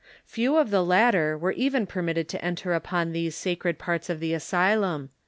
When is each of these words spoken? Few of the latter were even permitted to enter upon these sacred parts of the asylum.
Few 0.25 0.57
of 0.57 0.71
the 0.71 0.83
latter 0.83 1.37
were 1.37 1.51
even 1.51 1.85
permitted 1.85 2.27
to 2.29 2.43
enter 2.43 2.73
upon 2.73 3.11
these 3.11 3.35
sacred 3.35 3.77
parts 3.77 4.09
of 4.09 4.19
the 4.19 4.33
asylum. 4.33 5.11